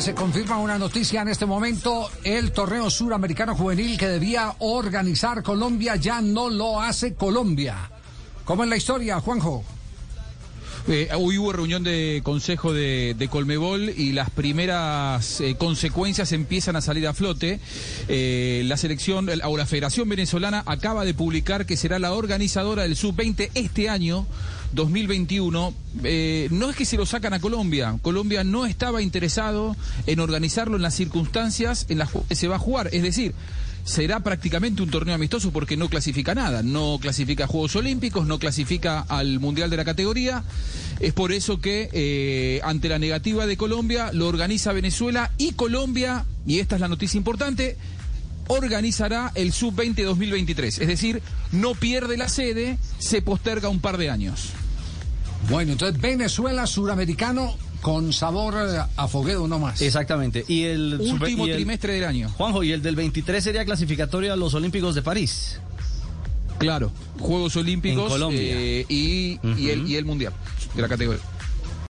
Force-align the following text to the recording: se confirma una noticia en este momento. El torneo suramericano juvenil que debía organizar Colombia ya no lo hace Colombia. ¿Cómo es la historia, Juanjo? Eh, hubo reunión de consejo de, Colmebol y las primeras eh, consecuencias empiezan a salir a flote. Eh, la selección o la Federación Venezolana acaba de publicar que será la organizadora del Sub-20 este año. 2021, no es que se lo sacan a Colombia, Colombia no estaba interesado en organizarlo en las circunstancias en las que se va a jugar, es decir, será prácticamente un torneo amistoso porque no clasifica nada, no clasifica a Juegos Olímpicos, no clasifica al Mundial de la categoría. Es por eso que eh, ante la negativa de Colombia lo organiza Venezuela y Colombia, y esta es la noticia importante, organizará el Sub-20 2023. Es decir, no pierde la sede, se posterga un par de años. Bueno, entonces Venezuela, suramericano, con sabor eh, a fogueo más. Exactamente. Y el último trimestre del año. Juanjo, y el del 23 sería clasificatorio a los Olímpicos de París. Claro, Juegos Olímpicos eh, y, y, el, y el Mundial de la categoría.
se 0.00 0.14
confirma 0.14 0.58
una 0.58 0.78
noticia 0.78 1.22
en 1.22 1.28
este 1.28 1.46
momento. 1.46 2.08
El 2.24 2.52
torneo 2.52 2.90
suramericano 2.90 3.54
juvenil 3.54 3.96
que 3.96 4.08
debía 4.08 4.54
organizar 4.58 5.42
Colombia 5.42 5.96
ya 5.96 6.20
no 6.20 6.50
lo 6.50 6.80
hace 6.80 7.14
Colombia. 7.14 7.90
¿Cómo 8.44 8.64
es 8.64 8.70
la 8.70 8.76
historia, 8.76 9.20
Juanjo? 9.20 9.64
Eh, 10.86 11.08
hubo 11.16 11.50
reunión 11.50 11.82
de 11.82 12.20
consejo 12.22 12.74
de, 12.74 13.28
Colmebol 13.30 13.88
y 13.88 14.12
las 14.12 14.28
primeras 14.28 15.40
eh, 15.40 15.56
consecuencias 15.56 16.32
empiezan 16.32 16.76
a 16.76 16.82
salir 16.82 17.06
a 17.06 17.14
flote. 17.14 17.58
Eh, 18.08 18.62
la 18.66 18.76
selección 18.76 19.28
o 19.44 19.56
la 19.56 19.66
Federación 19.66 20.08
Venezolana 20.08 20.62
acaba 20.66 21.06
de 21.06 21.14
publicar 21.14 21.64
que 21.64 21.78
será 21.78 21.98
la 21.98 22.12
organizadora 22.12 22.82
del 22.82 22.96
Sub-20 22.96 23.50
este 23.54 23.88
año. 23.88 24.26
2021, 24.72 25.72
no 26.50 26.70
es 26.70 26.76
que 26.76 26.84
se 26.84 26.96
lo 26.96 27.06
sacan 27.06 27.32
a 27.32 27.38
Colombia, 27.38 27.96
Colombia 28.02 28.42
no 28.42 28.66
estaba 28.66 29.02
interesado 29.02 29.76
en 30.08 30.18
organizarlo 30.18 30.74
en 30.74 30.82
las 30.82 30.96
circunstancias 30.96 31.86
en 31.90 31.98
las 31.98 32.10
que 32.28 32.34
se 32.34 32.48
va 32.48 32.56
a 32.56 32.58
jugar, 32.58 32.88
es 32.90 33.04
decir, 33.04 33.34
será 33.84 34.20
prácticamente 34.20 34.82
un 34.82 34.90
torneo 34.90 35.14
amistoso 35.14 35.52
porque 35.52 35.76
no 35.76 35.88
clasifica 35.88 36.34
nada, 36.34 36.62
no 36.62 36.98
clasifica 37.00 37.44
a 37.44 37.46
Juegos 37.46 37.76
Olímpicos, 37.76 38.26
no 38.26 38.38
clasifica 38.38 39.00
al 39.00 39.40
Mundial 39.40 39.70
de 39.70 39.76
la 39.76 39.84
categoría. 39.84 40.42
Es 41.00 41.12
por 41.12 41.32
eso 41.32 41.60
que 41.60 41.90
eh, 41.92 42.60
ante 42.64 42.88
la 42.88 42.98
negativa 42.98 43.46
de 43.46 43.56
Colombia 43.56 44.10
lo 44.12 44.26
organiza 44.26 44.72
Venezuela 44.72 45.30
y 45.36 45.52
Colombia, 45.52 46.24
y 46.46 46.60
esta 46.60 46.76
es 46.76 46.80
la 46.80 46.88
noticia 46.88 47.18
importante, 47.18 47.76
organizará 48.48 49.32
el 49.34 49.52
Sub-20 49.52 50.04
2023. 50.04 50.78
Es 50.78 50.88
decir, 50.88 51.22
no 51.52 51.74
pierde 51.74 52.16
la 52.16 52.28
sede, 52.28 52.78
se 52.98 53.22
posterga 53.22 53.68
un 53.68 53.80
par 53.80 53.98
de 53.98 54.10
años. 54.10 54.50
Bueno, 55.50 55.72
entonces 55.72 56.00
Venezuela, 56.00 56.66
suramericano, 56.66 57.54
con 57.84 58.14
sabor 58.14 58.54
eh, 58.66 58.80
a 58.96 59.08
fogueo 59.08 59.46
más. 59.46 59.82
Exactamente. 59.82 60.42
Y 60.48 60.62
el 60.64 60.98
último 60.98 61.44
trimestre 61.44 61.92
del 61.92 62.04
año. 62.04 62.30
Juanjo, 62.30 62.64
y 62.64 62.72
el 62.72 62.80
del 62.80 62.96
23 62.96 63.44
sería 63.44 63.62
clasificatorio 63.66 64.32
a 64.32 64.36
los 64.36 64.54
Olímpicos 64.54 64.94
de 64.94 65.02
París. 65.02 65.60
Claro, 66.56 66.90
Juegos 67.20 67.54
Olímpicos 67.56 68.10
eh, 68.32 68.86
y, 68.88 69.38
y, 69.58 69.68
el, 69.68 69.86
y 69.86 69.96
el 69.96 70.06
Mundial 70.06 70.32
de 70.74 70.80
la 70.80 70.88
categoría. 70.88 71.20